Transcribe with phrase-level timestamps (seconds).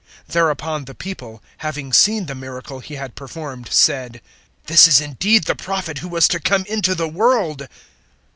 [0.25, 4.19] 006:014 Thereupon the people, having seen the miracle He had performed, said,
[4.65, 7.67] "This is indeed the Prophet who was to come into the world."